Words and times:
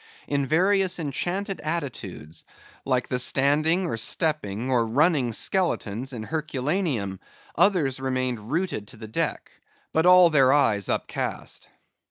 In 0.27 0.47
various 0.47 0.97
enchanted 0.97 1.59
attitudes, 1.59 2.43
like 2.85 3.07
the 3.07 3.19
standing, 3.19 3.85
or 3.85 3.97
stepping, 3.97 4.71
or 4.71 4.87
running 4.87 5.31
skeletons 5.31 6.11
in 6.11 6.23
Herculaneum, 6.23 7.19
others 7.55 7.99
remained 7.99 8.51
rooted 8.51 8.87
to 8.87 8.97
the 8.97 9.07
deck; 9.07 9.51
but 9.93 10.07
all 10.07 10.31
their 10.31 10.51
eyes 10.53 10.89
upcast. 10.89 11.67